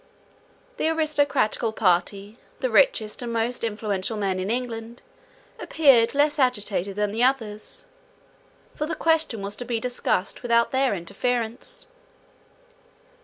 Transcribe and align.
The 0.77 0.89
aristocratical 0.89 1.73
party, 1.73 2.39
the 2.59 2.71
richest 2.71 3.21
and 3.21 3.31
most 3.31 3.63
influential 3.63 4.17
men 4.17 4.39
in 4.39 4.49
England, 4.49 5.03
appeared 5.59 6.15
less 6.15 6.39
agitated 6.39 6.95
than 6.95 7.11
the 7.11 7.21
others, 7.23 7.85
for 8.73 8.87
the 8.87 8.95
question 8.95 9.43
was 9.43 9.55
to 9.57 9.63
be 9.65 9.79
discussed 9.79 10.41
without 10.41 10.71
their 10.71 10.95
interference. 10.95 11.85